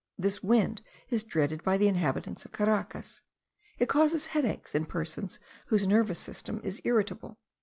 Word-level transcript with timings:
This 0.17 0.41
wind 0.41 0.81
is 1.11 1.21
dreaded 1.21 1.61
by 1.61 1.77
the 1.77 1.87
inhabitants 1.87 2.43
of 2.43 2.51
Caracas; 2.51 3.21
it 3.77 3.87
causes 3.87 4.25
headache 4.33 4.67
in 4.73 4.85
persons 4.85 5.39
whose 5.67 5.85
nervous 5.85 6.17
system 6.17 6.59
is 6.63 6.81
irritable. 6.83 7.37